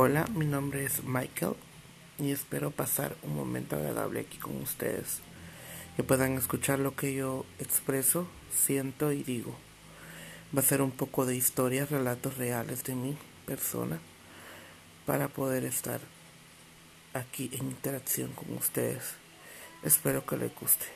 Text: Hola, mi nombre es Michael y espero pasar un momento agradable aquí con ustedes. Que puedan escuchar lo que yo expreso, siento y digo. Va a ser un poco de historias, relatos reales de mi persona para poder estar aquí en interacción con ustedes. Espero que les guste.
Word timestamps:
Hola, 0.00 0.26
mi 0.32 0.46
nombre 0.46 0.84
es 0.84 1.02
Michael 1.02 1.56
y 2.20 2.30
espero 2.30 2.70
pasar 2.70 3.16
un 3.24 3.34
momento 3.34 3.74
agradable 3.74 4.20
aquí 4.20 4.38
con 4.38 4.62
ustedes. 4.62 5.18
Que 5.96 6.04
puedan 6.04 6.38
escuchar 6.38 6.78
lo 6.78 6.94
que 6.94 7.14
yo 7.14 7.44
expreso, 7.58 8.28
siento 8.56 9.10
y 9.10 9.24
digo. 9.24 9.56
Va 10.56 10.60
a 10.60 10.64
ser 10.64 10.82
un 10.82 10.92
poco 10.92 11.26
de 11.26 11.34
historias, 11.34 11.90
relatos 11.90 12.36
reales 12.36 12.84
de 12.84 12.94
mi 12.94 13.18
persona 13.44 13.98
para 15.04 15.26
poder 15.26 15.64
estar 15.64 15.98
aquí 17.12 17.50
en 17.54 17.66
interacción 17.66 18.30
con 18.34 18.56
ustedes. 18.56 19.02
Espero 19.82 20.24
que 20.24 20.36
les 20.36 20.54
guste. 20.54 20.86